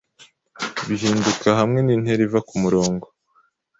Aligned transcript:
bihinduka 0.87 1.47
hamwe 1.59 1.79
nintera 1.81 2.21
iva 2.27 2.39
kumurongo 2.47 3.05